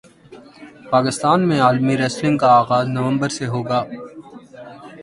[0.91, 3.83] پاکستان میں عالمی ریسلنگ کا اغاز نومبر سے ہوگا